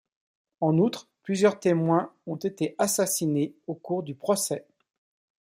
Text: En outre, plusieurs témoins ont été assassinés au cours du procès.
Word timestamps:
En 0.61 0.79
outre, 0.79 1.07
plusieurs 1.21 1.59
témoins 1.59 2.11
ont 2.25 2.35
été 2.37 2.73
assassinés 2.79 3.53
au 3.67 3.75
cours 3.75 4.01
du 4.01 4.15
procès. 4.15 4.65